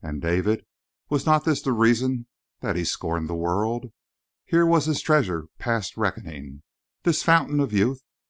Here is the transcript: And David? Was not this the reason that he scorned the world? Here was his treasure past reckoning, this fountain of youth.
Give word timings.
And 0.00 0.22
David? 0.22 0.64
Was 1.10 1.26
not 1.26 1.44
this 1.44 1.60
the 1.60 1.72
reason 1.74 2.26
that 2.62 2.74
he 2.74 2.84
scorned 2.84 3.28
the 3.28 3.34
world? 3.34 3.92
Here 4.46 4.64
was 4.64 4.86
his 4.86 5.02
treasure 5.02 5.48
past 5.58 5.98
reckoning, 5.98 6.62
this 7.02 7.22
fountain 7.22 7.60
of 7.60 7.74
youth. 7.74 8.02